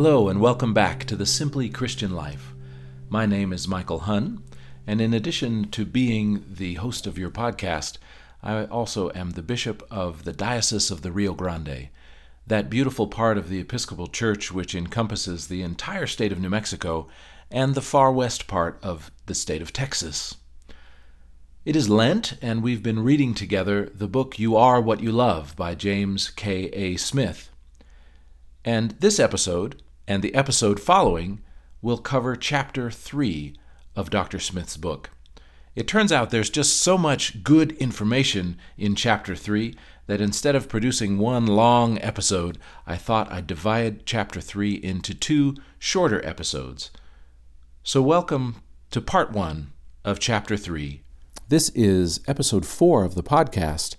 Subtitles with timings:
[0.00, 2.54] Hello, and welcome back to the Simply Christian Life.
[3.08, 4.44] My name is Michael Hunn,
[4.86, 7.98] and in addition to being the host of your podcast,
[8.40, 11.88] I also am the bishop of the Diocese of the Rio Grande,
[12.46, 17.08] that beautiful part of the Episcopal Church which encompasses the entire state of New Mexico
[17.50, 20.36] and the far west part of the state of Texas.
[21.64, 25.56] It is Lent, and we've been reading together the book You Are What You Love
[25.56, 26.66] by James K.
[26.66, 26.96] A.
[26.98, 27.50] Smith.
[28.64, 31.38] And this episode, and the episode following,
[31.82, 33.54] will cover chapter 3
[33.94, 34.40] of Dr.
[34.40, 35.10] Smith's book.
[35.76, 39.76] It turns out there's just so much good information in chapter 3
[40.06, 45.54] that instead of producing one long episode, I thought I'd divide chapter 3 into two
[45.78, 46.90] shorter episodes.
[47.82, 49.70] So, welcome to part 1
[50.06, 51.02] of chapter 3.
[51.48, 53.96] This is episode 4 of the podcast,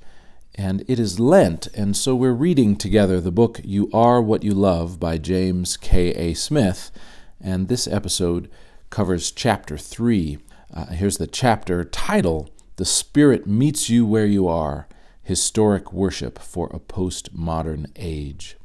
[0.60, 4.52] and it is Lent, and so we're reading together the book You Are What You
[4.52, 6.10] Love by James K.
[6.10, 6.34] A.
[6.34, 6.92] Smith,
[7.40, 8.52] and this episode
[8.90, 10.38] covers chapter 3.
[10.74, 14.90] Uh, here's the chapter title The Spirit Meets You Where You Are
[15.24, 18.58] Historic Worship for a Postmodern Age.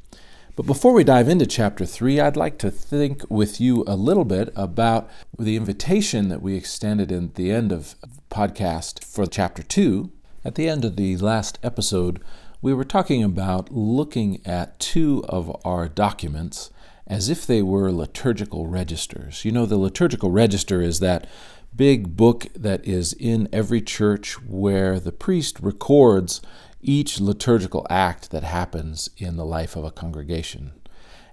[0.57, 4.25] But before we dive into chapter 3, I'd like to think with you a little
[4.25, 7.95] bit about the invitation that we extended at the end of
[8.31, 10.11] podcast for chapter 2.
[10.45, 12.21] At the end of the last episode,
[12.61, 16.71] we were talking about looking at two of our documents
[17.07, 19.45] as if they were liturgical registers.
[19.45, 21.27] You know, the liturgical register is that
[21.75, 26.41] big book that is in every church where the priest records
[26.83, 30.73] each liturgical act that happens in the life of a congregation.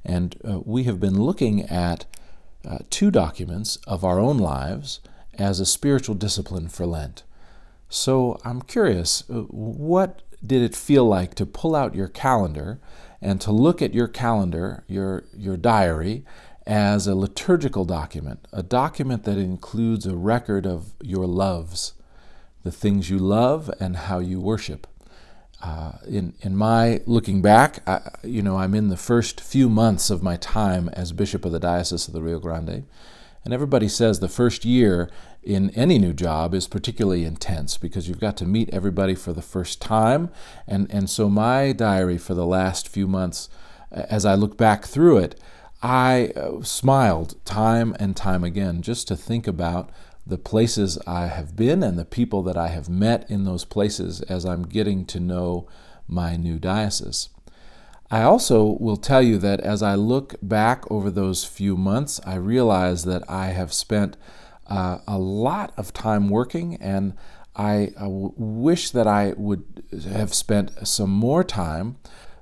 [0.05, 2.05] And uh, we have been looking at
[2.65, 5.01] uh, two documents of our own lives
[5.37, 7.23] as a spiritual discipline for Lent.
[7.91, 12.79] So I'm curious, uh, what did it feel like to pull out your calendar
[13.21, 16.23] and to look at your calendar, your, your diary,
[16.65, 21.93] as a liturgical document, a document that includes a record of your loves,
[22.63, 24.87] the things you love, and how you worship.
[25.61, 30.09] Uh, in in my looking back, I, you know, I'm in the first few months
[30.09, 32.85] of my time as bishop of the diocese of the Rio Grande,
[33.43, 35.09] and everybody says the first year
[35.43, 39.41] in any new job is particularly intense because you've got to meet everybody for the
[39.41, 40.29] first time,
[40.67, 43.49] and and so my diary for the last few months,
[43.91, 45.39] as I look back through it,
[45.81, 49.89] I uh, smiled time and time again just to think about
[50.27, 54.21] the places I have been and the people that I have met in those places
[54.21, 55.67] as I'm getting to know
[56.07, 57.29] my new diocese.
[58.11, 62.35] I also will tell you that as I look back over those few months, I
[62.35, 64.17] realize that I have spent
[64.71, 67.13] uh, a lot of time working, and
[67.57, 71.97] I uh, wish that I would have spent some more time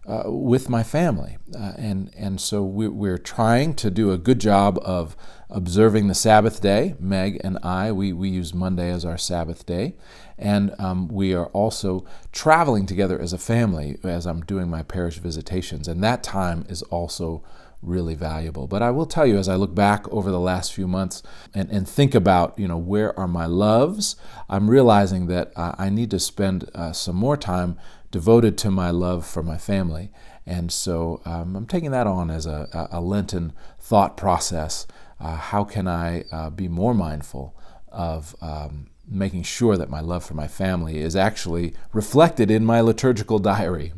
[0.07, 1.37] uh, with my family.
[1.55, 5.17] Uh, and, and so we, we're trying to do a good job of
[5.49, 6.93] observing the Sabbath day.
[6.99, 9.95] Meg and I, we, we use Monday as our Sabbath day.
[10.37, 15.17] And um, we are also traveling together as a family as I'm doing my parish
[15.17, 15.87] visitations.
[15.87, 17.43] And that time is also
[17.81, 18.67] really valuable.
[18.67, 21.23] But I will tell you, as I look back over the last few months
[21.53, 24.15] and, and think about, you know, where are my loves,
[24.49, 27.77] I'm realizing that uh, I need to spend uh, some more time
[28.11, 30.11] devoted to my love for my family.
[30.45, 34.87] And so um, I'm taking that on as a, a Lenten thought process.
[35.19, 37.55] Uh, how can I uh, be more mindful
[37.89, 42.81] of um, making sure that my love for my family is actually reflected in my
[42.81, 43.93] liturgical diary?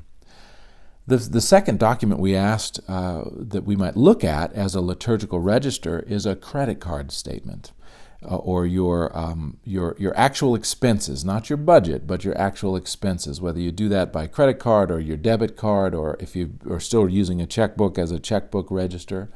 [1.08, 5.40] The, the second document we asked uh, that we might look at as a liturgical
[5.40, 7.72] register is a credit card statement
[8.24, 13.42] uh, or your, um, your, your actual expenses, not your budget, but your actual expenses,
[13.42, 16.80] whether you do that by credit card or your debit card, or if you are
[16.80, 19.32] still using a checkbook as a checkbook register.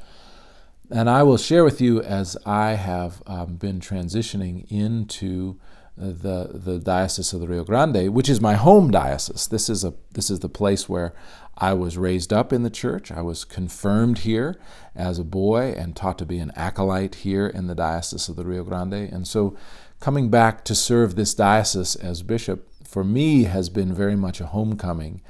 [0.92, 5.59] And I will share with you as I have um, been transitioning into
[5.97, 9.47] the the diocese of the Rio Grande, which is my home diocese.
[9.47, 11.14] This is a this is the place where
[11.58, 13.12] I was raised up in the church.
[13.12, 14.59] I was confirmed here
[14.94, 18.46] as a boy and taught to be an acolyte here in the diocese of the
[18.46, 18.94] Rio Grande.
[18.94, 19.56] And so,
[20.00, 24.47] coming back to serve this diocese as bishop for me has been very much a
[24.47, 25.22] homecoming.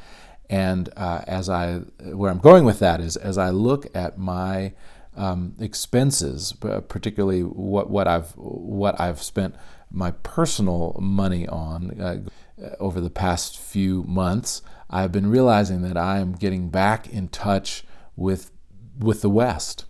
[0.50, 1.78] And uh, as I
[2.12, 4.74] where I'm going with that is as I look at my
[5.16, 9.56] um, expenses, particularly what, what I've what I've spent
[9.92, 12.20] my personal money on uh,
[12.80, 17.84] over the past few months, I've been realizing that I am getting back in touch
[18.16, 18.52] with
[18.98, 19.86] with the West,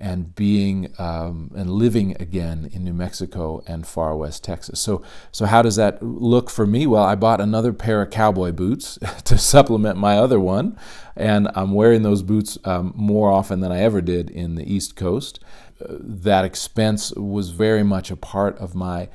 [0.00, 4.80] and being um, and living again in New Mexico and far west Texas.
[4.80, 6.86] So, so how does that look for me?
[6.86, 10.78] Well, I bought another pair of cowboy boots to supplement my other one,
[11.14, 14.96] and I'm wearing those boots um, more often than I ever did in the East
[14.96, 15.38] Coast.
[15.80, 19.08] Uh, that expense was very much a part of my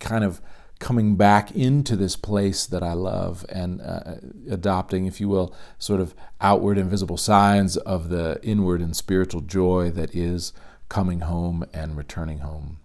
[0.00, 0.40] kind of
[0.84, 4.16] coming back into this place that I love and uh,
[4.50, 9.40] adopting, if you will, sort of outward and visible signs of the inward and spiritual
[9.40, 10.52] joy that is
[10.90, 12.80] coming home and returning home.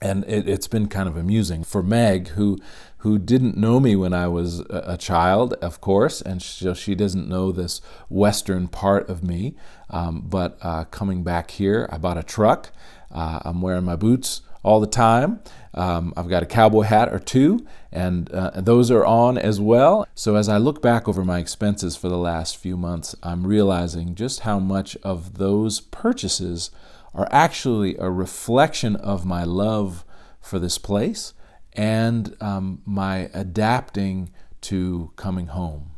[0.00, 2.60] And it, has been kind of amusing for Meg, who
[2.98, 7.28] who didn't know me when I was a, child, of course, and she, she, doesn't
[7.28, 9.56] know this Western part of me.
[9.88, 12.70] Um, but uh, coming back here, I bought a truck.
[13.10, 15.40] Uh, I'm wearing my boots all the time.
[15.72, 20.06] Um, I've got a cowboy hat or two, and uh, those are on as well.
[20.14, 24.14] So as I look back over my expenses for the last few months, I'm realizing
[24.14, 26.70] just how much of those purchases
[27.14, 30.04] are actually a reflection of my love
[30.40, 31.34] for this place
[31.72, 34.30] and um, my adapting
[34.62, 35.90] to coming home.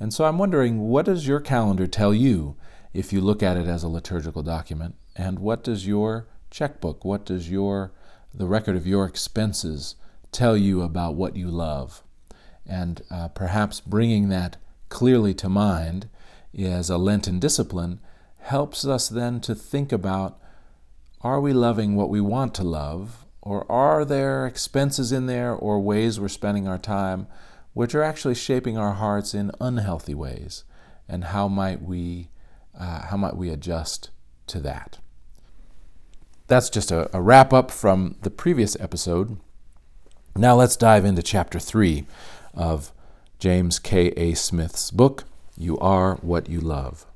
[0.00, 2.56] And so I'm wondering, what does your calendar tell you
[2.92, 4.96] if you look at it as a liturgical document?
[5.14, 7.92] And what does your checkbook, what does your
[8.32, 9.96] the record of your expenses
[10.30, 12.02] tell you about what you love?
[12.64, 14.56] And uh, perhaps bringing that
[14.88, 16.08] clearly to mind
[16.56, 17.98] as a Lenten discipline
[18.38, 20.38] helps us then to think about
[21.22, 25.80] are we loving what we want to love, or are there expenses in there or
[25.80, 27.26] ways we're spending our time
[27.74, 30.64] which are actually shaping our hearts in unhealthy ways?
[31.08, 32.30] And how might we,
[32.78, 34.10] uh, how might we adjust
[34.48, 34.98] to that?
[36.52, 39.38] That's just a, a wrap up from the previous episode.
[40.36, 42.04] Now let's dive into chapter 3
[42.52, 42.92] of
[43.38, 44.34] James K.A.
[44.34, 45.24] Smith's book,
[45.56, 47.06] You Are What You Love.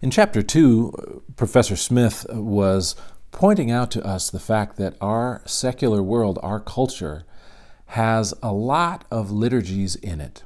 [0.00, 2.94] In chapter 2, Professor Smith was
[3.32, 7.24] pointing out to us the fact that our secular world, our culture,
[7.86, 10.44] has a lot of liturgies in it.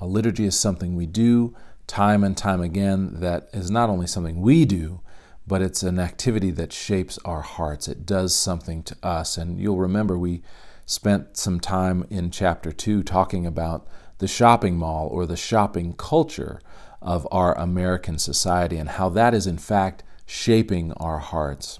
[0.00, 1.54] A liturgy is something we do
[1.86, 5.00] time and time again that is not only something we do,
[5.46, 7.86] but it's an activity that shapes our hearts.
[7.88, 9.36] It does something to us.
[9.36, 10.42] And you'll remember we
[10.86, 13.86] spent some time in chapter 2 talking about
[14.18, 16.60] the shopping mall or the shopping culture
[17.00, 21.78] of our American society and how that is, in fact, shaping our hearts.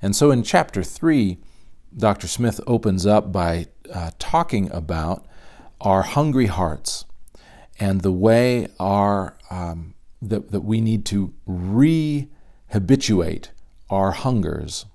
[0.00, 1.38] And so in chapter 3,
[1.96, 2.26] Dr.
[2.26, 5.26] Smith opens up by uh, talking about
[5.80, 7.04] our hungry hearts
[7.78, 12.28] and the way our um, that, that we need to re
[12.70, 13.50] habituate
[13.90, 14.86] our hungers.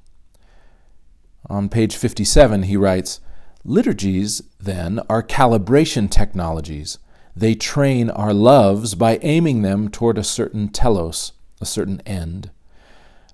[1.49, 3.19] On page 57, he writes
[3.65, 6.97] Liturgies, then, are calibration technologies.
[7.35, 12.51] They train our loves by aiming them toward a certain telos, a certain end.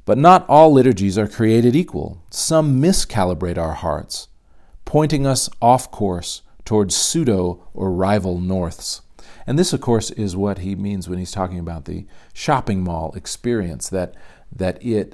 [0.06, 2.22] But not all liturgies are created equal.
[2.30, 4.28] Some miscalibrate our hearts,
[4.86, 9.02] pointing us off course towards pseudo or rival norths.
[9.48, 13.14] And this, of course, is what he means when he's talking about the shopping mall
[13.16, 14.16] experience that
[14.56, 15.14] that it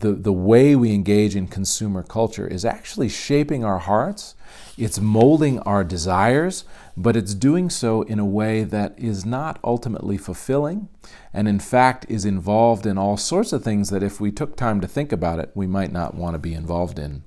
[0.00, 4.34] the, the way we engage in consumer culture is actually shaping our hearts
[4.78, 6.64] it's molding our desires
[6.96, 10.88] but it's doing so in a way that is not ultimately fulfilling
[11.32, 14.80] and in fact is involved in all sorts of things that if we took time
[14.80, 17.22] to think about it we might not want to be involved in.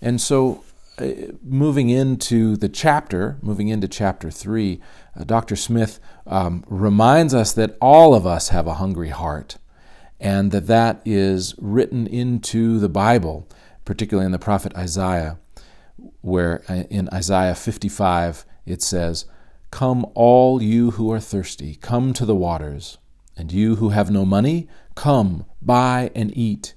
[0.00, 0.64] And so
[0.98, 1.06] uh,
[1.42, 4.80] moving into the chapter moving into chapter 3
[5.16, 9.58] uh, dr smith um, reminds us that all of us have a hungry heart
[10.22, 13.48] and that that is written into the Bible,
[13.84, 15.36] particularly in the prophet Isaiah,
[16.20, 19.24] where uh, in Isaiah 55 it says,
[19.72, 22.98] Come, all you who are thirsty, come to the waters,
[23.36, 26.74] and you who have no money, come, buy and eat.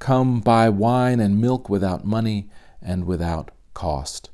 [0.00, 2.50] Come, buy wine and milk without money
[2.80, 4.30] and without cost.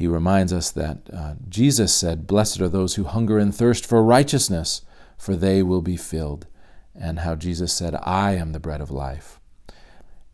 [0.00, 4.02] He reminds us that uh, Jesus said, Blessed are those who hunger and thirst for
[4.02, 4.80] righteousness,
[5.18, 6.46] for they will be filled
[6.94, 9.38] and how Jesus said, I am the bread of life.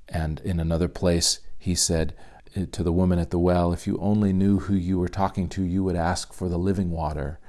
[0.08, 2.14] And in another place, he said
[2.54, 5.48] eh, to the woman at the well, If you only knew who you were talking
[5.48, 7.40] to, you would ask for the living water.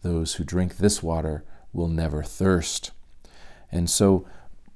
[0.00, 2.90] Those who drink this water will never thirst.
[3.70, 4.26] And so,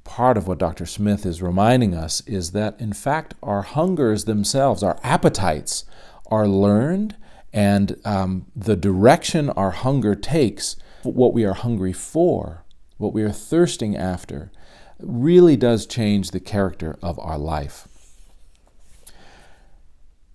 [0.05, 0.85] part of what Dr.
[0.85, 5.87] Smith is reminding us is that, in fact, our hungers themselves, our appetites,
[6.31, 7.17] are learned,
[7.53, 12.65] and um, the direction our hunger takes, what we are hungry for,
[12.99, 14.51] what we are thirsting after,
[14.99, 17.89] really does change the character of our life.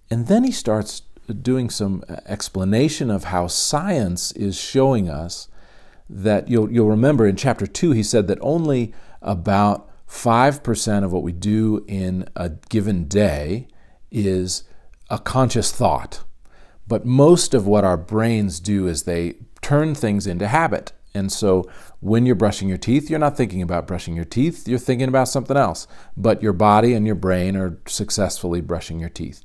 [0.09, 1.01] And then he starts
[1.41, 5.47] doing some explanation of how science is showing us
[6.09, 11.23] that you'll, you'll remember in chapter 2 he said that only about 5% of what
[11.23, 13.67] we do in a given day
[14.11, 14.63] is
[15.09, 16.23] a conscious thought.
[16.87, 20.91] But most of what our brains do is they turn things into habit.
[21.13, 21.69] And so
[22.01, 25.29] when you're brushing your teeth, you're not thinking about brushing your teeth, you're thinking about
[25.29, 25.87] something else.
[26.15, 29.43] But your body and your brain are successfully brushing your teeth.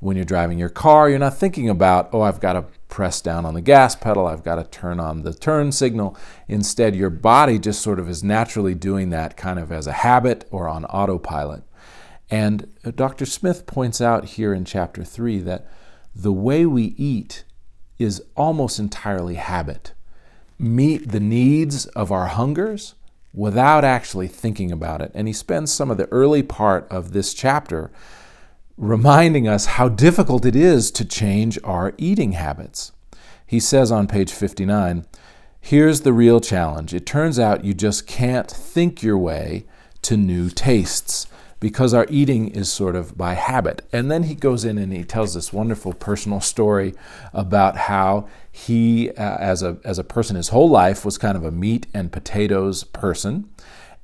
[0.00, 3.46] When you're driving your car, you're not thinking about, oh, I've got to press down
[3.46, 6.16] on the gas pedal, I've got to turn on the turn signal.
[6.48, 10.44] Instead, your body just sort of is naturally doing that kind of as a habit
[10.50, 11.62] or on autopilot.
[12.32, 13.26] And Dr.
[13.26, 15.66] Smith points out here in chapter 3 that
[16.16, 17.44] the way we eat
[17.98, 19.92] is almost entirely habit.
[20.58, 22.94] Meet the needs of our hungers
[23.34, 25.10] without actually thinking about it.
[25.14, 27.90] And he spends some of the early part of this chapter
[28.78, 32.92] reminding us how difficult it is to change our eating habits.
[33.46, 35.04] He says on page 59
[35.60, 36.94] Here's the real challenge.
[36.94, 39.66] It turns out you just can't think your way
[40.00, 41.26] to new tastes
[41.62, 43.82] because our eating is sort of by habit.
[43.92, 46.92] And then he goes in and he tells this wonderful personal story
[47.32, 51.44] about how he, uh, as, a, as a person, his whole life was kind of
[51.44, 53.48] a meat and potatoes person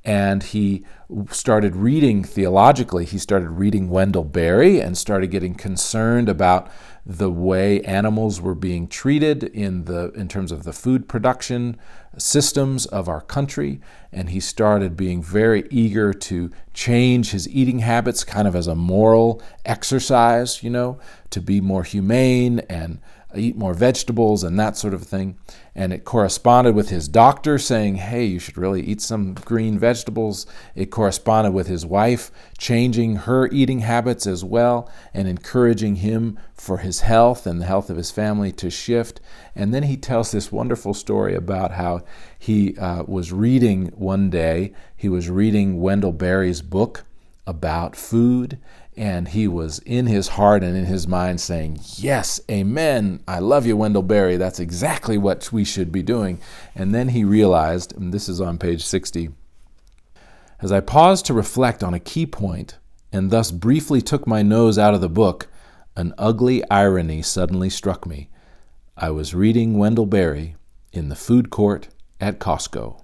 [0.05, 0.85] and he
[1.29, 3.05] started reading theologically.
[3.05, 6.69] He started reading Wendell Berry and started getting concerned about
[7.05, 11.75] the way animals were being treated in the in terms of the food production
[12.17, 18.23] systems of our country and he started being very eager to change his eating habits
[18.23, 20.99] kind of as a moral exercise you know
[21.31, 22.99] to be more humane and
[23.35, 25.37] eat more vegetables and that sort of thing.
[25.75, 30.47] And it corresponded with his doctor saying, hey, you should really eat some green vegetables.
[30.75, 36.79] It corresponded with his wife changing her eating habits as well and encouraging him for
[36.79, 39.21] his health and the health of his family to shift.
[39.55, 42.01] And then he tells this wonderful story about how
[42.37, 47.05] he uh, was reading one day, he was reading Wendell Berry's book
[47.45, 48.59] about food
[48.99, 53.23] and he was in his heart and in his mind saying, Yes, amen.
[53.25, 54.35] I love you, Wendell Berry.
[54.35, 56.41] That's exactly what we should be doing.
[56.75, 59.29] And then he realized, and this is on page 60,
[60.59, 62.77] as I paused to reflect on a key point
[63.13, 65.47] and thus briefly took my nose out of the book,
[65.95, 68.29] an ugly irony suddenly struck me.
[68.97, 70.57] I was reading Wendell Berry
[70.91, 71.87] in the food court
[72.19, 73.01] at Costco.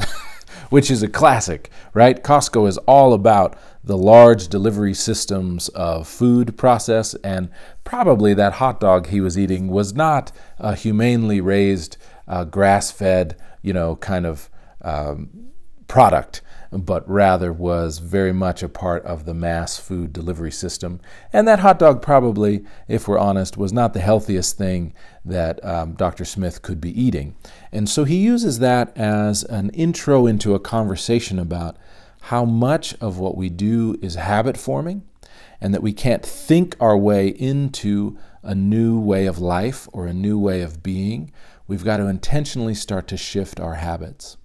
[0.72, 2.24] Which is a classic, right?
[2.24, 7.50] Costco is all about the large delivery systems of food process, and
[7.84, 13.36] probably that hot dog he was eating was not a humanely raised, uh, grass fed,
[13.60, 14.48] you know, kind of
[14.80, 15.50] um,
[15.88, 16.40] product,
[16.72, 21.00] but rather was very much a part of the mass food delivery system.
[21.32, 25.92] And that hot dog, probably, if we're honest, was not the healthiest thing that um,
[25.92, 26.24] Dr.
[26.24, 27.36] Smith could be eating.
[27.70, 31.76] And so he uses that as an intro into a conversation about
[32.26, 35.02] how much of what we do is habit forming
[35.60, 40.12] and that we can't think our way into a new way of life or a
[40.14, 41.30] new way of being.
[41.68, 44.36] We've got to intentionally start to shift our habits.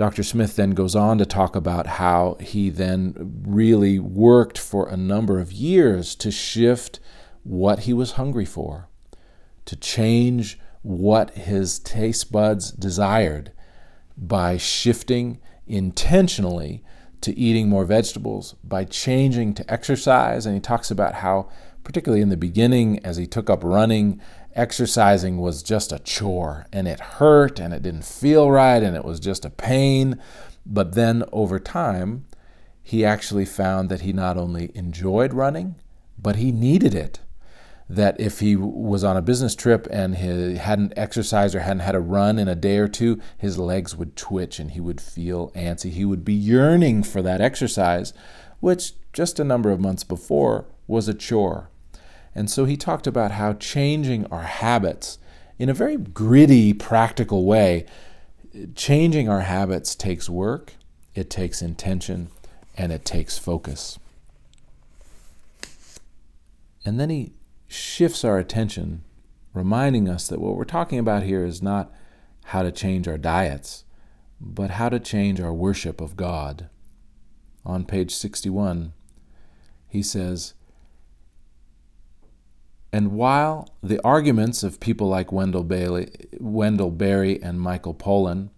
[0.00, 0.22] Dr.
[0.22, 5.38] Smith then goes on to talk about how he then really worked for a number
[5.38, 7.00] of years to shift
[7.42, 8.88] what he was hungry for,
[9.66, 13.52] to change what his taste buds desired
[14.16, 16.82] by shifting intentionally
[17.20, 20.46] to eating more vegetables, by changing to exercise.
[20.46, 21.50] And he talks about how,
[21.84, 24.18] particularly in the beginning, as he took up running,
[24.60, 29.04] exercising was just a chore and it hurt and it didn't feel right and it
[29.04, 30.20] was just a pain.
[30.66, 32.26] But then over time,
[32.82, 35.76] he actually found that he not only enjoyed running,
[36.18, 37.20] but he needed it
[37.88, 41.96] that if he was on a business trip and he hadn't exercised or hadn't had
[41.96, 45.50] a run in a day or two, his legs would twitch and he would feel
[45.52, 45.90] antsy.
[45.90, 48.12] He would be yearning for that exercise,
[48.60, 51.69] which just a number of months before was a chore.
[52.34, 55.18] And so he talked about how changing our habits
[55.58, 57.86] in a very gritty, practical way,
[58.74, 60.74] changing our habits takes work,
[61.14, 62.30] it takes intention,
[62.76, 63.98] and it takes focus.
[66.84, 67.34] And then he
[67.68, 69.04] shifts our attention,
[69.52, 71.92] reminding us that what we're talking about here is not
[72.44, 73.84] how to change our diets,
[74.40, 76.68] but how to change our worship of God.
[77.64, 78.92] On page 61,
[79.88, 80.54] he says,
[82.92, 88.50] and while the arguments of people like Wendell, Bailey, Wendell Berry and Michael Pollan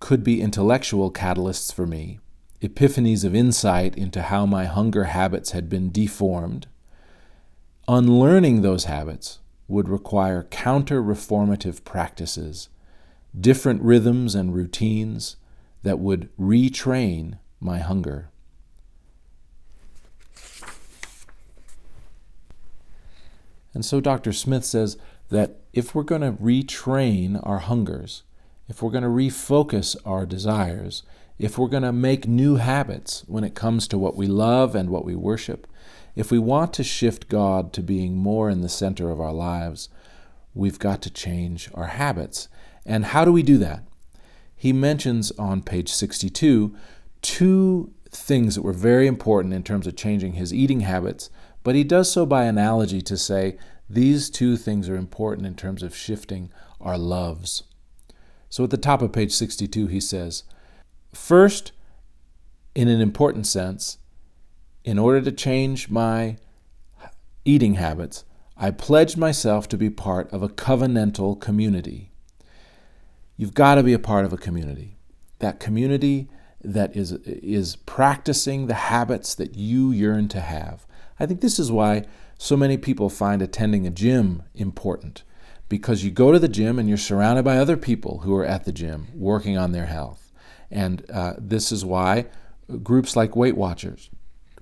[0.00, 2.18] could be intellectual catalysts for me,
[2.60, 6.66] epiphanies of insight into how my hunger habits had been deformed,
[7.88, 9.38] Unlearning those habits
[9.68, 12.68] would require counter reformative practices,
[13.38, 15.36] different rhythms and routines
[15.84, 18.30] that would retrain my hunger.
[23.76, 24.32] And so Dr.
[24.32, 24.96] Smith says
[25.28, 28.22] that if we're going to retrain our hungers,
[28.70, 31.02] if we're going to refocus our desires,
[31.38, 34.88] if we're going to make new habits when it comes to what we love and
[34.88, 35.66] what we worship,
[36.14, 39.90] if we want to shift God to being more in the center of our lives,
[40.54, 42.48] we've got to change our habits.
[42.86, 43.82] And how do we do that?
[44.54, 46.74] He mentions on page 62
[47.20, 51.28] two things that were very important in terms of changing his eating habits,
[51.66, 53.58] but he does so by analogy to say
[53.90, 56.48] these two things are important in terms of shifting
[56.80, 57.64] our loves.
[58.48, 60.44] So at the top of page 62, he says,
[61.12, 61.72] First,
[62.76, 63.98] in an important sense,
[64.84, 66.36] in order to change my
[67.44, 68.24] eating habits,
[68.56, 72.12] I pledged myself to be part of a covenantal community.
[73.36, 74.98] You've got to be a part of a community.
[75.40, 76.28] That community
[76.62, 80.85] that is, is practicing the habits that you yearn to have.
[81.18, 82.04] I think this is why
[82.38, 85.22] so many people find attending a gym important
[85.68, 88.64] because you go to the gym and you're surrounded by other people who are at
[88.64, 90.32] the gym working on their health.
[90.70, 92.26] And uh, this is why
[92.82, 94.10] groups like Weight Watchers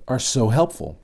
[0.07, 0.99] are so helpful.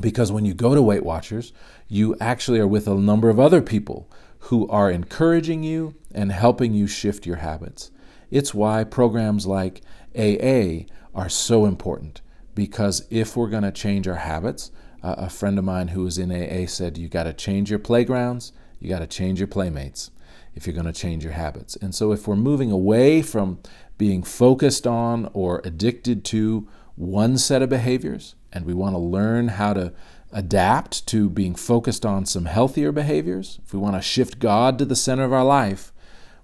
[0.00, 1.52] Because when you go to Weight Watchers,
[1.88, 4.08] you actually are with a number of other people
[4.40, 7.90] who are encouraging you and helping you shift your habits.
[8.30, 9.82] It's why programs like
[10.16, 10.84] AA
[11.14, 12.20] are so important
[12.58, 16.18] because if we're going to change our habits, uh, a friend of mine who was
[16.18, 18.50] in AA said, You got to change your playgrounds,
[18.80, 20.10] you got to change your playmates
[20.56, 21.76] if you're going to change your habits.
[21.76, 23.60] And so, if we're moving away from
[23.96, 29.48] being focused on or addicted to one set of behaviors, and we want to learn
[29.48, 29.92] how to
[30.32, 34.84] adapt to being focused on some healthier behaviors, if we want to shift God to
[34.84, 35.92] the center of our life,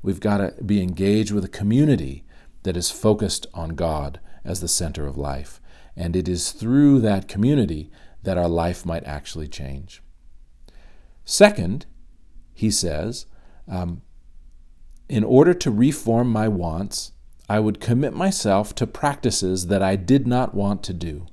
[0.00, 2.22] we've got to be engaged with a community
[2.62, 5.60] that is focused on God as the center of life.
[5.96, 7.90] And it is through that community
[8.22, 10.02] that our life might actually change.
[11.24, 11.86] Second,
[12.52, 13.26] he says,
[13.68, 14.02] um,
[15.08, 17.12] in order to reform my wants,
[17.48, 21.26] I would commit myself to practices that I did not want to do.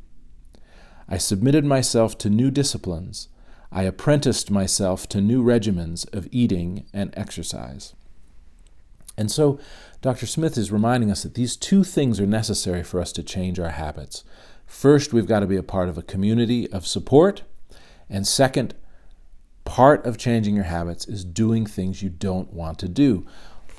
[1.08, 3.30] I submitted myself to new disciplines.
[3.72, 7.94] I apprenticed myself to new regimens of eating and exercise.
[9.18, 9.60] And so,
[10.02, 10.26] Dr.
[10.26, 13.70] Smith is reminding us that these two things are necessary for us to change our
[13.70, 14.24] habits.
[14.66, 17.44] First, we've got to be a part of a community of support.
[18.10, 18.74] And second,
[19.66, 23.26] part of changing your habits is doing things you don't want to do.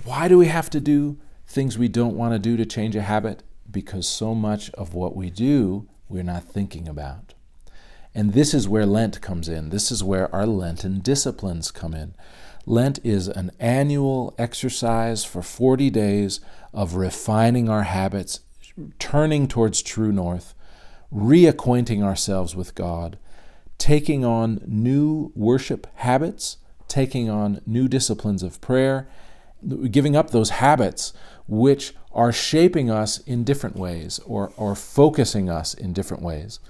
[0.05, 3.03] Why do we have to do things we don't want to do to change a
[3.03, 3.43] habit?
[3.71, 7.35] Because so much of what we do, we're not thinking about.
[8.15, 9.71] And this is where Lent comes in.
[9.71, 12.15] This is where our Lenten disciplines come in.
[12.65, 16.41] Lent is an annual exercise for 40 days
[16.73, 18.41] of refining our habits,
[18.99, 20.55] turning towards true north,
[21.13, 23.19] reacquainting ourselves with God,
[23.79, 29.09] taking on new worship habits, taking on new disciplines of prayer,
[29.91, 31.13] giving up those habits
[31.49, 36.61] which are shaping us in different ways or, or focusing us in different ways.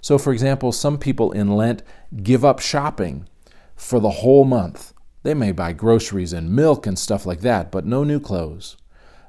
[0.00, 1.82] So, for example, some people in Lent
[2.22, 3.28] give up shopping
[3.76, 4.91] for the whole month.
[5.22, 8.76] They may buy groceries and milk and stuff like that, but no new clothes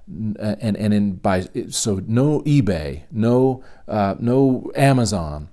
[0.08, 5.50] and and in by so no eBay, no uh, no Amazon,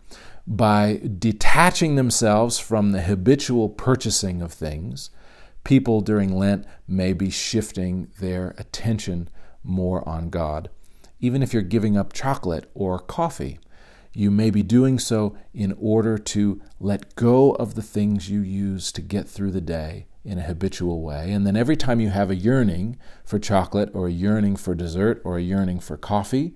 [0.46, 5.10] by detaching themselves from the habitual purchasing of things,
[5.64, 9.28] people during Lent may be shifting their attention
[9.62, 10.70] more on God.
[11.20, 13.60] Even if you're giving up chocolate or coffee,
[14.12, 18.90] you may be doing so in order to let go of the things you use
[18.90, 21.32] to get through the day in a habitual way.
[21.32, 25.20] And then every time you have a yearning for chocolate or a yearning for dessert
[25.24, 26.54] or a yearning for coffee,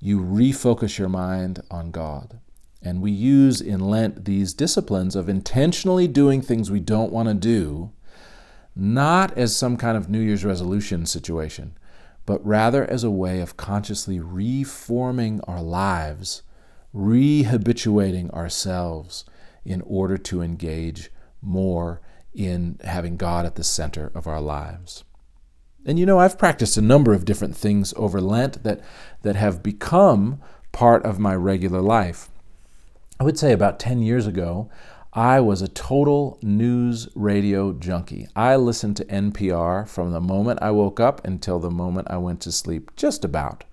[0.00, 2.40] you refocus your mind on God.
[2.82, 7.34] And we use in Lent these disciplines of intentionally doing things we don't want to
[7.34, 7.90] do,
[8.74, 11.76] not as some kind of New Year's resolution situation,
[12.26, 16.42] but rather as a way of consciously reforming our lives,
[16.94, 19.24] rehabituating ourselves
[19.64, 22.00] in order to engage more
[22.36, 25.04] in having God at the center of our lives.
[25.84, 28.80] And you know, I've practiced a number of different things over Lent that,
[29.22, 30.40] that have become
[30.72, 32.28] part of my regular life.
[33.18, 34.68] I would say about 10 years ago,
[35.14, 38.28] I was a total news radio junkie.
[38.36, 42.42] I listened to NPR from the moment I woke up until the moment I went
[42.42, 43.64] to sleep, just about.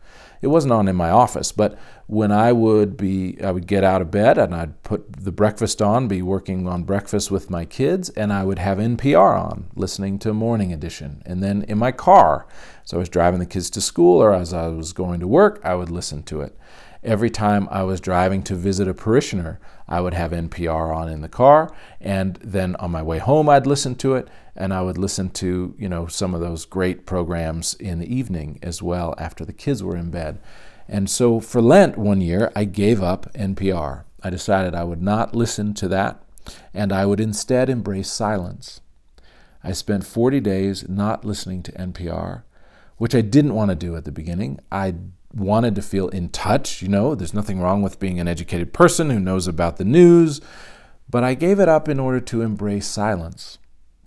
[0.43, 4.01] It wasn't on in my office, but when I would be, I would get out
[4.01, 8.09] of bed and I'd put the breakfast on, be working on breakfast with my kids,
[8.09, 11.23] and I would have NPR on, listening to Morning Edition.
[11.25, 12.45] And then in my car,
[12.83, 15.61] so I was driving the kids to school or as I was going to work,
[15.63, 16.57] I would listen to it.
[17.05, 21.21] Every time I was driving to visit a parishioner, I would have NPR on in
[21.21, 24.97] the car, and then on my way home, I'd listen to it, and I would
[24.97, 29.45] listen to you know some of those great programs in the evening as well after
[29.45, 30.39] the kids were in bed.
[30.87, 34.03] And so for Lent one year, I gave up NPR.
[34.21, 36.23] I decided I would not listen to that,
[36.73, 38.81] and I would instead embrace silence.
[39.63, 42.43] I spent 40 days not listening to NPR,
[42.97, 44.59] which I didn't want to do at the beginning.
[44.71, 44.95] I
[45.33, 46.81] wanted to feel in touch.
[46.81, 50.41] You know, there's nothing wrong with being an educated person who knows about the news,
[51.09, 53.57] but I gave it up in order to embrace silence,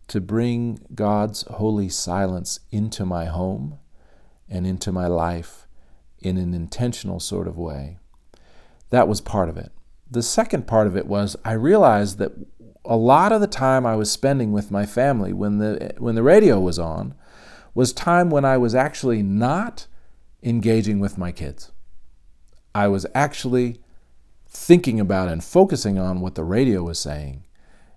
[0.09, 3.79] to bring God's holy silence into my home
[4.49, 5.67] and into my life
[6.21, 7.99] in an intentional sort of way.
[8.91, 9.73] That was part of it.
[10.09, 12.33] The second part of it was I realized that
[12.85, 16.23] a lot of the time I was spending with my family when the when the
[16.23, 17.15] radio was on
[17.75, 19.89] was time when I was actually not
[20.43, 21.73] engaging with my kids.
[22.75, 23.81] I was actually
[24.49, 27.45] thinking about and focusing on what the radio was saying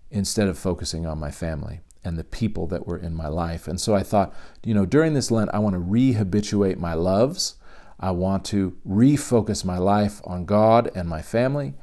[0.09, 3.67] instead of focusing on my family and the people that were in my life.
[3.67, 4.33] And so I thought,
[4.63, 7.55] you know, during this Lent, I want to rehabituate my loves.
[7.99, 11.73] I want to refocus my life on God and my family.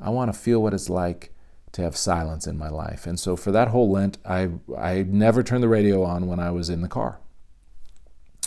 [0.00, 1.34] I want to feel what it's like
[1.72, 3.06] to have silence in my life.
[3.06, 6.50] And so for that whole Lent, I, I never turned the radio on when I
[6.50, 7.20] was in the car.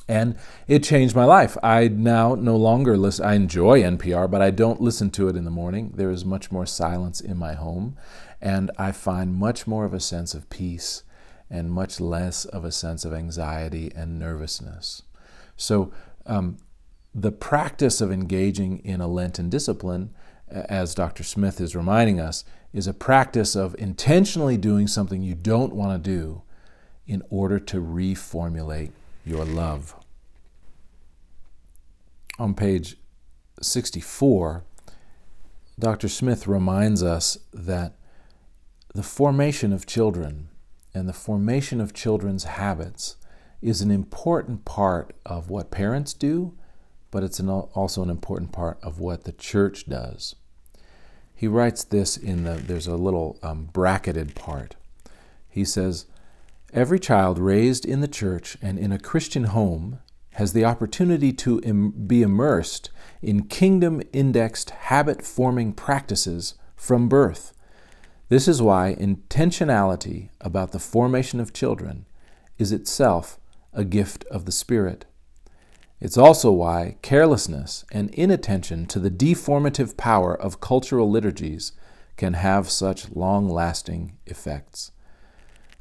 [0.07, 0.35] And
[0.67, 1.55] it changed my life.
[1.61, 3.25] I now no longer listen.
[3.25, 5.93] I enjoy NPR, but I don't listen to it in the morning.
[5.95, 7.95] There is much more silence in my home,
[8.41, 11.03] and I find much more of a sense of peace
[11.49, 15.01] and much less of a sense of anxiety and nervousness.
[15.57, 15.91] So,
[16.25, 16.57] um,
[17.13, 20.13] the practice of engaging in a Lenten discipline,
[20.47, 21.23] as Dr.
[21.23, 26.09] Smith is reminding us, is a practice of intentionally doing something you don't want to
[26.09, 26.43] do
[27.07, 28.91] in order to reformulate
[29.25, 29.95] your love.
[32.38, 32.95] On page
[33.62, 34.63] 64,
[35.79, 36.07] Dr.
[36.07, 37.95] Smith reminds us that
[38.93, 40.48] the formation of children
[40.93, 43.15] and the formation of children's habits
[43.62, 46.58] is an important part of what parents do,
[47.12, 50.36] but it's an, also an important part of what the church does.
[51.36, 54.75] He writes this in the, there's a little um, bracketed part.
[55.47, 56.06] He says,
[56.73, 59.99] Every child raised in the church and in a Christian home
[60.34, 67.54] has the opportunity to Im- be immersed in kingdom indexed habit forming practices from birth.
[68.29, 72.05] This is why intentionality about the formation of children
[72.59, 73.39] is itself
[73.73, 75.05] a gift of the Spirit.
[75.99, 81.73] It's also why carelessness and inattention to the deformative power of cultural liturgies
[82.17, 84.91] can have such long lasting effects.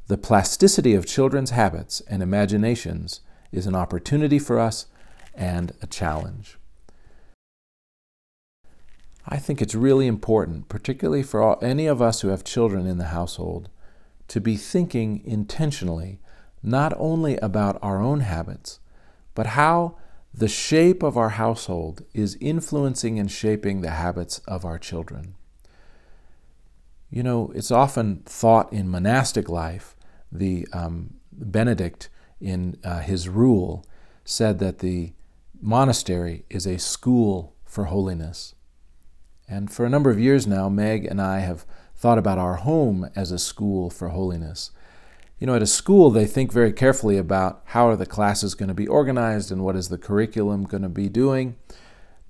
[0.06, 3.20] The plasticity of children's habits and imaginations
[3.52, 4.87] is an opportunity for us
[5.34, 6.58] and a challenge.
[9.31, 12.97] I think it's really important, particularly for all, any of us who have children in
[12.97, 13.69] the household,
[14.29, 16.19] to be thinking intentionally
[16.62, 18.81] not only about our own habits,
[19.35, 19.97] but how
[20.33, 25.35] the shape of our household is influencing and shaping the habits of our children.
[27.11, 29.95] You know, it's often thought in monastic life,
[30.33, 32.09] the um, Benedict
[32.41, 33.85] in uh, his rule,
[34.25, 35.12] said that the
[35.61, 38.55] monastery is a school for holiness.
[39.48, 41.64] And for a number of years now, Meg and I have
[41.96, 44.70] thought about our home as a school for holiness.
[45.38, 48.68] You know, at a school, they think very carefully about how are the classes going
[48.68, 51.56] to be organized and what is the curriculum going to be doing.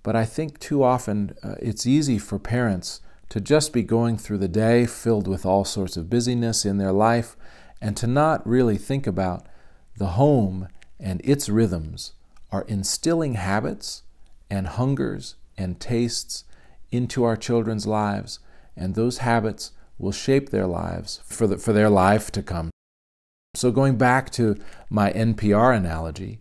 [0.02, 3.00] But I think too often uh, it's easy for parents
[3.30, 6.92] to just be going through the day filled with all sorts of busyness in their
[6.92, 7.36] life
[7.80, 9.46] and to not really think about
[9.96, 12.12] the home and its rhythms
[12.50, 14.02] are instilling habits
[14.50, 16.44] and hungers and tastes
[16.90, 18.38] into our children's lives,
[18.76, 22.70] and those habits will shape their lives for, the, for their life to come.
[23.54, 24.56] So, going back to
[24.88, 26.40] my NPR analogy,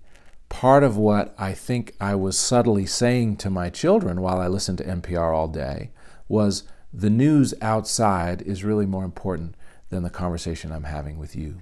[0.49, 4.77] part of what I think I was subtly saying to my children while I listened
[4.79, 5.91] to NPR all day
[6.27, 9.55] was the news outside is really more important
[9.89, 11.61] than the conversation I'm having with you.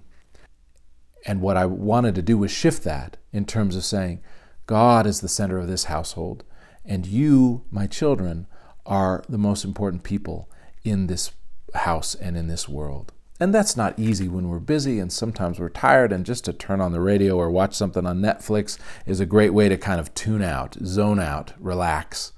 [1.25, 4.21] And what I wanted to do was shift that in terms of saying,
[4.67, 6.43] God is the center of this household,
[6.83, 8.47] and you, my children,
[8.85, 10.49] are the most important people
[10.83, 11.31] in this
[11.73, 13.11] house and in this world.
[13.39, 16.79] And that's not easy when we're busy and sometimes we're tired, and just to turn
[16.79, 20.13] on the radio or watch something on Netflix is a great way to kind of
[20.13, 22.31] tune out, zone out, relax.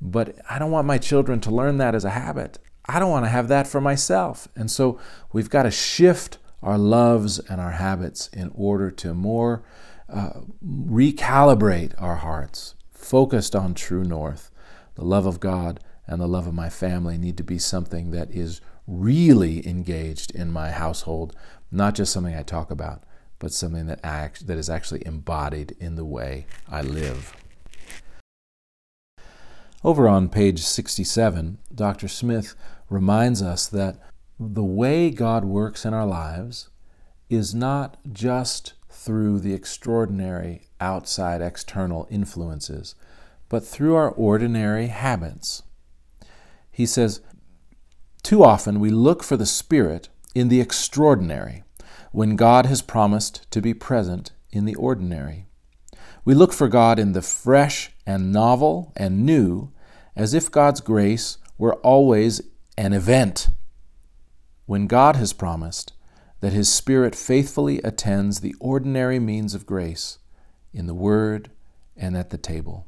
[0.00, 2.58] But I don't want my children to learn that as a habit.
[2.86, 4.48] I don't want to have that for myself.
[4.54, 4.98] And so
[5.32, 9.62] we've got to shift our loves and our habits in order to more
[10.08, 14.50] uh, recalibrate our hearts, focused on true north.
[14.94, 18.30] The love of God and the love of my family need to be something that
[18.30, 21.34] is really engaged in my household,
[21.70, 23.04] not just something I talk about,
[23.38, 27.34] but something that, act, that is actually embodied in the way I live.
[29.82, 32.08] Over on page 67, Dr.
[32.08, 32.54] Smith
[32.90, 33.98] reminds us that
[34.38, 36.68] the way God works in our lives
[37.30, 42.94] is not just through the extraordinary outside external influences,
[43.50, 45.62] but through our ordinary habits.
[46.70, 47.20] He says,
[48.22, 51.64] Too often we look for the Spirit in the extraordinary
[52.12, 55.46] when God has promised to be present in the ordinary.
[56.24, 59.72] We look for God in the fresh and novel and new,
[60.14, 62.40] as if God's grace were always
[62.78, 63.48] an event.
[64.66, 65.92] When God has promised
[66.38, 70.18] that His Spirit faithfully attends the ordinary means of grace
[70.72, 71.50] in the Word
[71.96, 72.86] and at the table.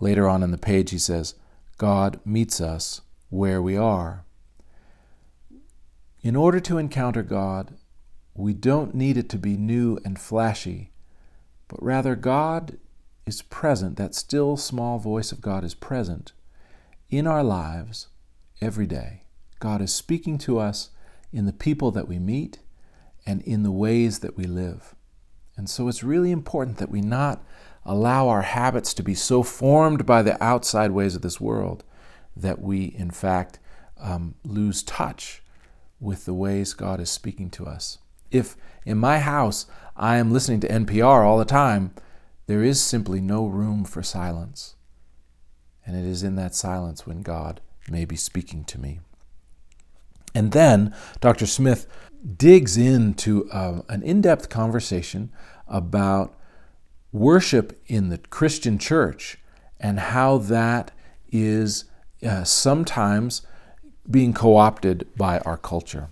[0.00, 1.34] Later on in the page, he says,
[1.76, 4.24] God meets us where we are.
[6.22, 7.74] In order to encounter God,
[8.34, 10.92] we don't need it to be new and flashy,
[11.68, 12.78] but rather God
[13.26, 16.32] is present, that still small voice of God is present
[17.10, 18.08] in our lives
[18.60, 19.24] every day.
[19.58, 20.90] God is speaking to us
[21.32, 22.58] in the people that we meet
[23.26, 24.94] and in the ways that we live.
[25.56, 27.44] And so it's really important that we not
[27.84, 31.84] allow our habits to be so formed by the outside ways of this world
[32.36, 33.58] that we, in fact,
[33.98, 35.42] um, lose touch
[35.98, 37.98] with the ways God is speaking to us.
[38.30, 39.66] If in my house
[39.96, 41.92] I am listening to NPR all the time,
[42.46, 44.76] there is simply no room for silence.
[45.84, 49.00] And it is in that silence when God may be speaking to me.
[50.34, 51.46] And then Dr.
[51.46, 51.86] Smith
[52.36, 55.32] digs into uh, an in depth conversation
[55.66, 56.34] about
[57.12, 59.38] worship in the Christian church
[59.78, 60.90] and how that
[61.32, 61.84] is
[62.26, 63.42] uh, sometimes
[64.10, 66.08] being co opted by our culture.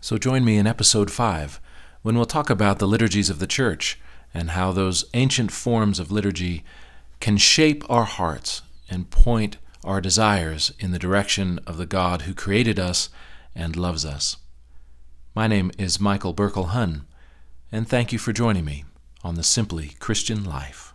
[0.00, 1.60] So join me in episode 5
[2.02, 3.98] when we'll talk about the liturgies of the church
[4.34, 6.64] and how those ancient forms of liturgy
[7.20, 12.34] can shape our hearts and point our desires in the direction of the God who
[12.34, 13.08] created us
[13.54, 14.36] and loves us.
[15.34, 17.06] My name is Michael Buerkel Hunn,
[17.74, 18.84] and thank you for joining me
[19.24, 20.94] on the Simply Christian Life.